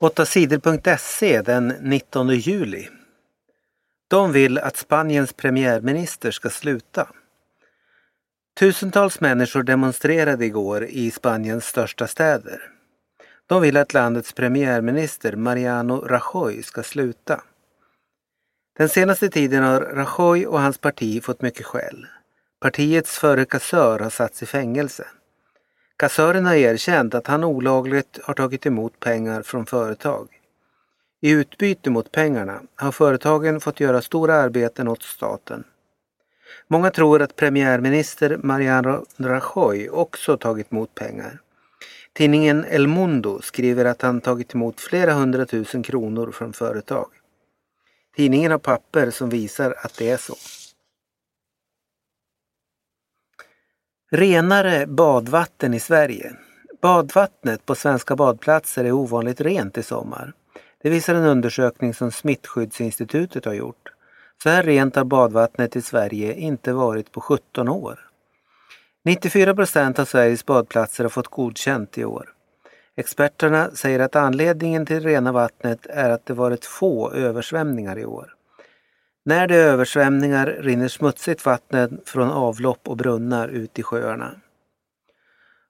8sidor.se 0.00 1.42
den 1.42 1.68
19 1.68 2.28
juli. 2.28 2.88
De 4.08 4.32
vill 4.32 4.58
att 4.58 4.76
Spaniens 4.76 5.32
premiärminister 5.32 6.30
ska 6.30 6.50
sluta. 6.50 7.08
Tusentals 8.58 9.20
människor 9.20 9.62
demonstrerade 9.62 10.46
igår 10.46 10.84
i 10.84 11.10
Spaniens 11.10 11.66
största 11.66 12.06
städer. 12.06 12.60
De 13.46 13.62
vill 13.62 13.76
att 13.76 13.94
landets 13.94 14.32
premiärminister 14.32 15.36
Mariano 15.36 16.00
Rajoy 16.00 16.62
ska 16.62 16.82
sluta. 16.82 17.42
Den 18.78 18.88
senaste 18.88 19.28
tiden 19.28 19.62
har 19.62 19.80
Rajoy 19.80 20.46
och 20.46 20.60
hans 20.60 20.78
parti 20.78 21.22
fått 21.24 21.42
mycket 21.42 21.66
skäll. 21.66 22.06
Partiets 22.60 23.18
förre 23.18 23.44
kassör 23.44 23.98
har 23.98 24.10
satts 24.10 24.42
i 24.42 24.46
fängelse. 24.46 25.06
Kassören 25.98 26.46
har 26.46 26.54
erkänt 26.54 27.14
att 27.14 27.26
han 27.26 27.44
olagligt 27.44 28.18
har 28.22 28.34
tagit 28.34 28.66
emot 28.66 29.00
pengar 29.00 29.42
från 29.42 29.66
företag. 29.66 30.28
I 31.20 31.30
utbyte 31.30 31.90
mot 31.90 32.12
pengarna 32.12 32.60
har 32.74 32.92
företagen 32.92 33.60
fått 33.60 33.80
göra 33.80 34.02
stora 34.02 34.34
arbeten 34.34 34.88
åt 34.88 35.02
staten. 35.02 35.64
Många 36.68 36.90
tror 36.90 37.22
att 37.22 37.36
premiärminister 37.36 38.36
Mariano 38.42 39.04
Rajoy 39.16 39.88
också 39.88 40.36
tagit 40.36 40.72
emot 40.72 40.94
pengar. 40.94 41.40
Tidningen 42.12 42.64
El 42.68 42.86
Mundo 42.86 43.40
skriver 43.42 43.84
att 43.84 44.02
han 44.02 44.20
tagit 44.20 44.54
emot 44.54 44.80
flera 44.80 45.12
hundratusen 45.12 45.82
kronor 45.82 46.30
från 46.30 46.52
företag. 46.52 47.08
Tidningen 48.16 48.50
har 48.50 48.58
papper 48.58 49.10
som 49.10 49.30
visar 49.30 49.74
att 49.78 49.94
det 49.98 50.10
är 50.10 50.16
så. 50.16 50.34
Renare 54.10 54.86
badvatten 54.86 55.74
i 55.74 55.80
Sverige. 55.80 56.32
Badvattnet 56.82 57.66
på 57.66 57.74
svenska 57.74 58.16
badplatser 58.16 58.84
är 58.84 58.92
ovanligt 58.92 59.40
rent 59.40 59.78
i 59.78 59.82
sommar. 59.82 60.32
Det 60.82 60.90
visar 60.90 61.14
en 61.14 61.24
undersökning 61.24 61.94
som 61.94 62.12
Smittskyddsinstitutet 62.12 63.44
har 63.44 63.52
gjort. 63.52 63.92
Så 64.42 64.48
här 64.48 64.62
rent 64.62 64.96
har 64.96 65.04
badvattnet 65.04 65.76
i 65.76 65.82
Sverige 65.82 66.34
inte 66.34 66.72
varit 66.72 67.12
på 67.12 67.20
17 67.20 67.68
år. 67.68 67.98
94 69.04 69.54
procent 69.54 69.98
av 69.98 70.04
Sveriges 70.04 70.46
badplatser 70.46 71.04
har 71.04 71.10
fått 71.10 71.28
godkänt 71.28 71.98
i 71.98 72.04
år. 72.04 72.28
Experterna 72.96 73.70
säger 73.74 74.00
att 74.00 74.16
anledningen 74.16 74.86
till 74.86 75.00
rena 75.00 75.32
vattnet 75.32 75.86
är 75.86 76.10
att 76.10 76.26
det 76.26 76.34
varit 76.34 76.64
få 76.64 77.12
översvämningar 77.12 77.98
i 77.98 78.04
år. 78.04 78.34
När 79.28 79.46
det 79.46 79.56
är 79.56 79.68
översvämningar 79.68 80.46
rinner 80.46 80.88
smutsigt 80.88 81.46
vatten 81.46 82.00
från 82.04 82.30
avlopp 82.30 82.88
och 82.88 82.96
brunnar 82.96 83.48
ut 83.48 83.78
i 83.78 83.82
sjöarna. 83.82 84.34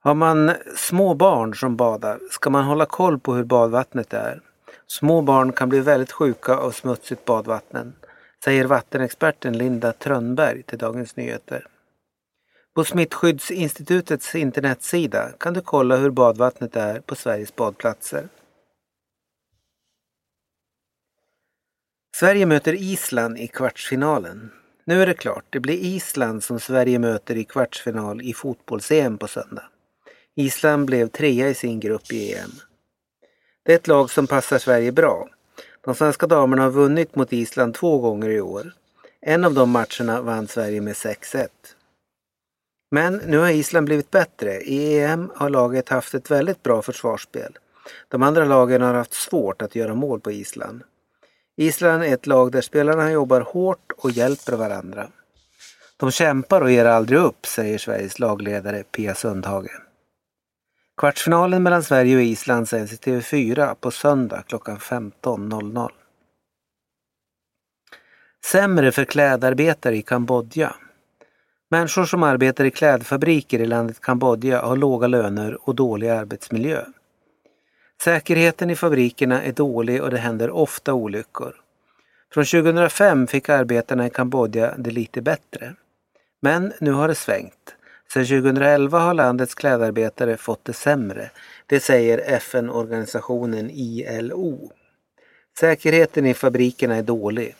Har 0.00 0.14
man 0.14 0.52
små 0.76 1.14
barn 1.14 1.54
som 1.54 1.76
badar 1.76 2.18
ska 2.30 2.50
man 2.50 2.64
hålla 2.64 2.86
koll 2.86 3.18
på 3.18 3.34
hur 3.34 3.44
badvattnet 3.44 4.12
är. 4.12 4.40
Små 4.86 5.22
barn 5.22 5.52
kan 5.52 5.68
bli 5.68 5.80
väldigt 5.80 6.12
sjuka 6.12 6.56
av 6.56 6.70
smutsigt 6.70 7.24
badvatten, 7.24 7.92
säger 8.44 8.64
vattenexperten 8.64 9.58
Linda 9.58 9.92
Trönberg 9.92 10.62
till 10.62 10.78
Dagens 10.78 11.16
Nyheter. 11.16 11.66
På 12.74 12.84
Smittskyddsinstitutets 12.84 14.34
internetsida 14.34 15.28
kan 15.40 15.54
du 15.54 15.60
kolla 15.60 15.96
hur 15.96 16.10
badvattnet 16.10 16.76
är 16.76 17.00
på 17.00 17.14
Sveriges 17.14 17.56
badplatser. 17.56 18.28
Sverige 22.14 22.46
möter 22.46 22.74
Island 22.74 23.38
i 23.38 23.46
kvartsfinalen. 23.46 24.50
Nu 24.84 25.02
är 25.02 25.06
det 25.06 25.14
klart, 25.14 25.44
det 25.50 25.60
blir 25.60 25.74
Island 25.74 26.44
som 26.44 26.60
Sverige 26.60 26.98
möter 26.98 27.36
i 27.36 27.44
kvartsfinal 27.44 28.22
i 28.22 28.34
fotbolls-EM 28.34 29.18
på 29.18 29.28
söndag. 29.28 29.64
Island 30.34 30.86
blev 30.86 31.08
trea 31.08 31.48
i 31.48 31.54
sin 31.54 31.80
grupp 31.80 32.12
i 32.12 32.34
EM. 32.34 32.50
Det 33.62 33.72
är 33.72 33.76
ett 33.76 33.86
lag 33.86 34.10
som 34.10 34.26
passar 34.26 34.58
Sverige 34.58 34.92
bra. 34.92 35.28
De 35.84 35.94
svenska 35.94 36.26
damerna 36.26 36.62
har 36.62 36.70
vunnit 36.70 37.16
mot 37.16 37.32
Island 37.32 37.74
två 37.74 37.98
gånger 37.98 38.30
i 38.30 38.40
år. 38.40 38.72
En 39.20 39.44
av 39.44 39.54
de 39.54 39.70
matcherna 39.70 40.22
vann 40.22 40.48
Sverige 40.48 40.80
med 40.80 40.94
6-1. 40.94 41.48
Men 42.90 43.16
nu 43.26 43.38
har 43.38 43.50
Island 43.50 43.86
blivit 43.86 44.10
bättre. 44.10 44.60
I 44.60 45.00
EM 45.00 45.30
har 45.34 45.50
laget 45.50 45.88
haft 45.88 46.14
ett 46.14 46.30
väldigt 46.30 46.62
bra 46.62 46.82
försvarsspel. 46.82 47.58
De 48.08 48.22
andra 48.22 48.44
lagen 48.44 48.82
har 48.82 48.94
haft 48.94 49.14
svårt 49.14 49.62
att 49.62 49.74
göra 49.74 49.94
mål 49.94 50.20
på 50.20 50.32
Island. 50.32 50.82
Island 51.56 52.02
är 52.02 52.14
ett 52.14 52.26
lag 52.26 52.52
där 52.52 52.60
spelarna 52.60 53.12
jobbar 53.12 53.40
hårt 53.40 53.92
och 53.96 54.10
hjälper 54.10 54.56
varandra. 54.56 55.08
De 55.96 56.10
kämpar 56.10 56.60
och 56.60 56.70
ger 56.70 56.84
aldrig 56.84 57.18
upp, 57.18 57.46
säger 57.46 57.78
Sveriges 57.78 58.18
lagledare 58.18 58.82
Pia 58.82 59.14
Sundhage. 59.14 59.80
Kvartsfinalen 60.96 61.62
mellan 61.62 61.82
Sverige 61.82 62.16
och 62.16 62.22
Island 62.22 62.68
sänds 62.68 62.92
i 62.92 62.96
TV4 62.96 63.74
på 63.74 63.90
söndag 63.90 64.42
klockan 64.46 64.78
15.00. 64.78 65.90
Sämre 68.44 68.92
för 68.92 69.04
klädarbetare 69.04 69.96
i 69.96 70.02
Kambodja. 70.02 70.74
Människor 71.70 72.04
som 72.04 72.22
arbetar 72.22 72.64
i 72.64 72.70
klädfabriker 72.70 73.60
i 73.60 73.66
landet 73.66 74.00
Kambodja 74.00 74.62
har 74.62 74.76
låga 74.76 75.06
löner 75.06 75.68
och 75.68 75.74
dålig 75.74 76.08
arbetsmiljö. 76.08 76.84
Säkerheten 78.04 78.70
i 78.70 78.76
fabrikerna 78.76 79.42
är 79.42 79.52
dålig 79.52 80.02
och 80.02 80.10
det 80.10 80.18
händer 80.18 80.50
ofta 80.50 80.94
olyckor. 80.94 81.54
Från 82.32 82.44
2005 82.44 83.26
fick 83.26 83.48
arbetarna 83.48 84.06
i 84.06 84.10
Kambodja 84.10 84.74
det 84.78 84.90
lite 84.90 85.22
bättre. 85.22 85.74
Men 86.42 86.72
nu 86.80 86.92
har 86.92 87.08
det 87.08 87.14
svängt. 87.14 87.74
Sedan 88.12 88.26
2011 88.26 88.98
har 88.98 89.14
landets 89.14 89.54
klädarbetare 89.54 90.36
fått 90.36 90.64
det 90.64 90.72
sämre. 90.72 91.30
Det 91.66 91.80
säger 91.80 92.18
FN-organisationen 92.18 93.70
ILO. 93.70 94.72
Säkerheten 95.58 96.26
i 96.26 96.34
fabrikerna 96.34 96.96
är 96.96 97.02
dålig. 97.02 97.54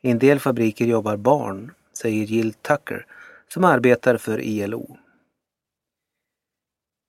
I 0.00 0.10
en 0.10 0.18
del 0.18 0.40
fabriker 0.40 0.84
jobbar 0.84 1.16
barn, 1.16 1.70
säger 1.92 2.24
Jill 2.24 2.52
Tucker 2.52 3.06
som 3.48 3.64
arbetar 3.64 4.16
för 4.16 4.40
ILO. 4.40 4.96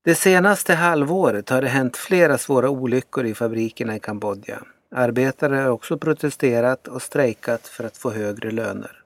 Det 0.10 0.16
senaste 0.16 0.74
halvåret 0.74 1.50
har 1.50 1.62
det 1.62 1.68
hänt 1.68 1.98
flera 1.98 2.38
svåra 2.38 2.70
olyckor 2.70 3.26
i 3.26 3.36
fabrikerna 3.36 3.96
i 3.96 4.00
Kambodja. 4.00 4.64
Arbetare 4.92 5.56
har 5.56 5.70
också 5.70 5.98
protesterat 5.98 6.88
och 6.88 7.02
strejkat 7.02 7.68
för 7.68 7.84
att 7.84 7.98
få 7.98 8.12
högre 8.12 8.52
löner. 8.52 9.04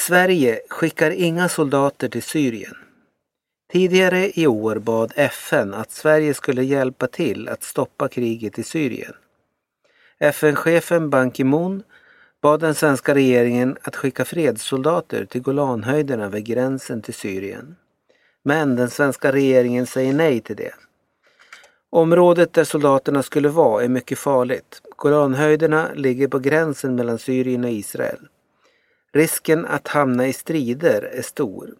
Sverige 0.00 0.60
skickar 0.68 1.10
inga 1.10 1.48
soldater 1.48 2.08
till 2.08 2.22
Syrien. 2.22 2.76
Tidigare 3.72 4.30
i 4.40 4.46
år 4.46 4.76
bad 4.76 5.12
FN 5.16 5.74
att 5.74 5.90
Sverige 5.90 6.34
skulle 6.34 6.62
hjälpa 6.62 7.06
till 7.06 7.48
att 7.48 7.62
stoppa 7.62 8.08
kriget 8.08 8.58
i 8.58 8.62
Syrien. 8.62 9.14
FN-chefen 10.18 11.10
Ban 11.10 11.30
Ki-Moon 11.30 11.82
bad 12.46 12.60
den 12.60 12.74
svenska 12.74 13.14
regeringen 13.14 13.76
att 13.82 13.96
skicka 13.96 14.24
fredssoldater 14.24 15.24
till 15.24 15.42
Golanhöjderna 15.42 16.28
vid 16.28 16.44
gränsen 16.44 17.02
till 17.02 17.14
Syrien. 17.14 17.76
Men 18.42 18.76
den 18.76 18.90
svenska 18.90 19.32
regeringen 19.32 19.86
säger 19.86 20.12
nej 20.12 20.40
till 20.40 20.56
det. 20.56 20.74
Området 21.90 22.52
där 22.52 22.64
soldaterna 22.64 23.22
skulle 23.22 23.48
vara 23.48 23.84
är 23.84 23.88
mycket 23.88 24.18
farligt. 24.18 24.82
Golanhöjderna 24.96 25.88
ligger 25.94 26.28
på 26.28 26.38
gränsen 26.38 26.94
mellan 26.94 27.18
Syrien 27.18 27.64
och 27.64 27.70
Israel. 27.70 28.28
Risken 29.12 29.66
att 29.66 29.88
hamna 29.88 30.26
i 30.26 30.32
strider 30.32 31.02
är 31.02 31.22
stor. 31.22 31.74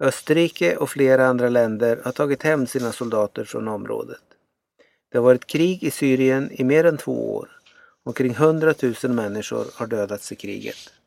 Österrike 0.00 0.76
och 0.76 0.90
flera 0.90 1.26
andra 1.26 1.48
länder 1.48 2.00
har 2.04 2.12
tagit 2.12 2.42
hem 2.42 2.66
sina 2.66 2.92
soldater 2.92 3.44
från 3.44 3.68
området. 3.68 4.22
Det 5.12 5.18
har 5.18 5.24
varit 5.24 5.46
krig 5.46 5.84
i 5.84 5.90
Syrien 5.90 6.50
i 6.52 6.64
mer 6.64 6.84
än 6.84 6.96
två 6.96 7.34
år. 7.36 7.59
Omkring 8.04 8.32
100 8.32 8.74
000 9.02 9.12
människor 9.12 9.66
har 9.74 9.86
dödats 9.86 10.32
i 10.32 10.36
kriget. 10.36 10.99